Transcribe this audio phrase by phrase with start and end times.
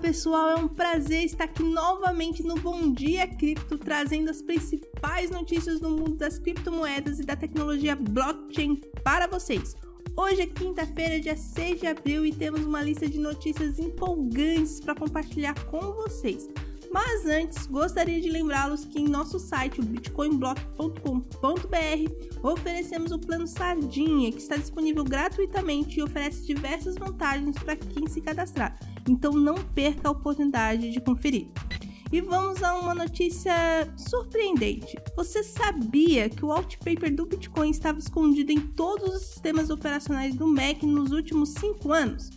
[0.00, 5.80] Pessoal, é um prazer estar aqui novamente no Bom Dia Cripto, trazendo as principais notícias
[5.80, 9.74] do mundo das criptomoedas e da tecnologia blockchain para vocês.
[10.16, 14.94] Hoje é quinta-feira, dia 6 de abril, e temos uma lista de notícias empolgantes para
[14.94, 16.48] compartilhar com vocês.
[16.92, 24.38] Mas antes, gostaria de lembrá-los que em nosso site, bitcoinblock.com.br, oferecemos o plano Sardinha, que
[24.38, 28.78] está disponível gratuitamente e oferece diversas vantagens para quem se cadastrar.
[29.08, 31.48] Então não perca a oportunidade de conferir.
[32.12, 33.52] E vamos a uma notícia
[33.96, 34.96] surpreendente.
[35.16, 40.46] Você sabia que o paper do Bitcoin estava escondido em todos os sistemas operacionais do
[40.46, 42.30] Mac nos últimos 5 anos?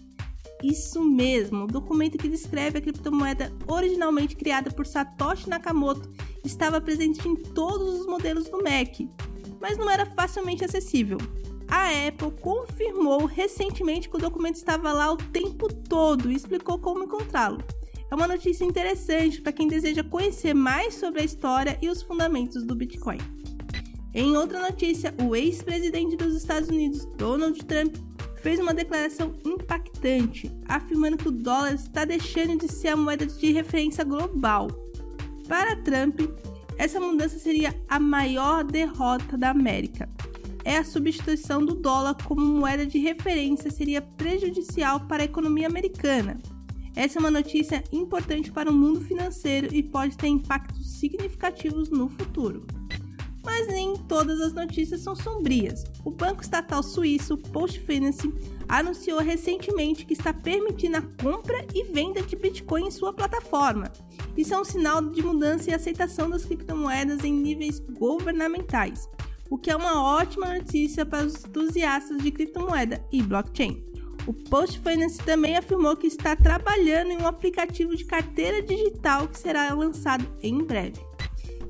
[0.64, 6.12] Isso mesmo, o documento que descreve a criptomoeda originalmente criada por Satoshi Nakamoto
[6.44, 9.00] estava presente em todos os modelos do Mac,
[9.62, 11.18] mas não era facilmente acessível.
[11.70, 17.04] A Apple confirmou recentemente que o documento estava lá o tempo todo e explicou como
[17.04, 17.64] encontrá-lo.
[18.10, 22.64] É uma notícia interessante para quem deseja conhecer mais sobre a história e os fundamentos
[22.64, 23.20] do Bitcoin.
[24.16, 27.96] Em outra notícia, o ex-presidente dos Estados Unidos, Donald Trump,
[28.38, 33.52] fez uma declaração impactante, afirmando que o dólar está deixando de ser a moeda de
[33.52, 34.68] referência global.
[35.48, 36.22] Para Trump,
[36.78, 40.10] essa mudança seria a maior derrota da América.
[40.70, 46.40] É a substituição do dólar como moeda de referência seria prejudicial para a economia americana.
[46.96, 52.08] Essa é uma notícia importante para o mundo financeiro e pode ter impactos significativos no
[52.08, 52.68] futuro.
[53.44, 55.86] Mas nem todas as notícias são sombrias.
[56.06, 58.32] O banco estatal suíço Post Finance
[58.68, 63.92] anunciou recentemente que está permitindo a compra e venda de Bitcoin em sua plataforma.
[64.38, 69.10] Isso é um sinal de mudança e aceitação das criptomoedas em níveis governamentais,
[69.50, 73.84] o que é uma ótima notícia para os entusiastas de criptomoeda e blockchain.
[74.28, 79.40] O Post Finance também afirmou que está trabalhando em um aplicativo de carteira digital que
[79.40, 81.00] será lançado em breve.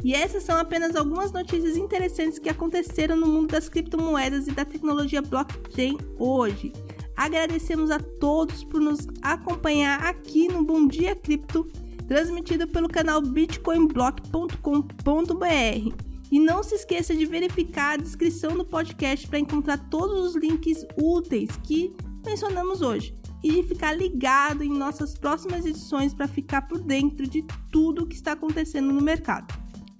[0.04, 4.66] E essas são apenas algumas notícias interessantes que aconteceram no mundo das criptomoedas e da
[4.66, 6.74] tecnologia blockchain hoje.
[7.16, 11.68] Agradecemos a todos por nos acompanhar aqui no Bom Dia Cripto,
[12.08, 16.09] transmitido pelo canal bitcoinblock.com.br.
[16.32, 20.86] E não se esqueça de verificar a descrição do podcast para encontrar todos os links
[20.96, 21.96] úteis que
[22.26, 27.44] mencionamos hoje e de ficar ligado em nossas próximas edições para ficar por dentro de
[27.72, 29.54] tudo o que está acontecendo no mercado.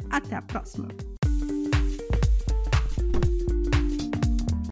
[0.10, 1.09] Até a próxima!